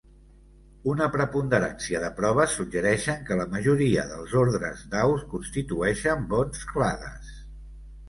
Una 0.93 1.09
preponderància 1.15 2.01
de 2.05 2.09
proves 2.21 2.57
suggereixen 2.61 3.23
que 3.29 3.39
la 3.43 3.47
majoria 3.53 4.09
dels 4.15 4.35
ordres 4.47 4.85
d'aus 4.97 5.29
constitueixen 5.37 6.29
bons 6.37 6.69
clades. 6.77 7.35